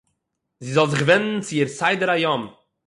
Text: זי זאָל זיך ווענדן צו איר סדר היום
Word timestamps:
זי 0.65 0.71
זאָל 0.75 0.89
זיך 0.91 1.01
ווענדן 1.05 1.41
צו 1.45 1.55
איר 1.55 1.67
סדר 1.77 2.09
היום 2.11 2.41